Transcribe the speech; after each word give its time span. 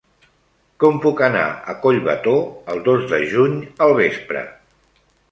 Com 0.83 0.95
puc 1.01 1.19
anar 1.25 1.43
a 1.73 1.75
Collbató 1.83 2.33
el 2.75 2.81
dos 2.87 3.03
de 3.11 3.19
juny 3.33 3.53
al 3.87 3.93
vespre? 3.99 4.43